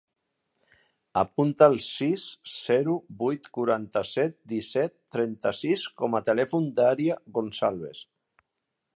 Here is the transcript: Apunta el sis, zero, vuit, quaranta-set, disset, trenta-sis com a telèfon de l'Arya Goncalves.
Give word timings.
Apunta 1.21 1.65
el 1.71 1.75
sis, 1.87 2.23
zero, 2.53 2.95
vuit, 3.19 3.49
quaranta-set, 3.57 4.33
disset, 4.53 4.95
trenta-sis 5.17 5.83
com 6.03 6.17
a 6.21 6.23
telèfon 6.31 6.65
de 6.81 6.87
l'Arya 6.89 7.19
Goncalves. 7.37 8.01